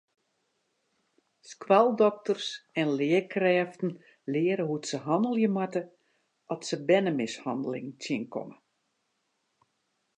Skoaldokters 1.49 2.47
en 2.83 2.87
learkrêften 2.99 3.89
leare 4.33 4.63
hoe't 4.67 4.87
se 4.91 4.97
hannelje 5.05 5.47
moatte 5.57 5.81
at 6.53 6.61
se 6.67 6.75
bernemishanneling 6.87 7.89
tsjinkomme. 8.01 8.55